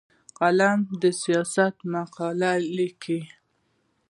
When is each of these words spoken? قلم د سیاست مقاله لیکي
قلم 0.39 0.79
د 1.01 1.03
سیاست 1.21 1.75
مقاله 1.93 2.51
لیکي 2.77 3.21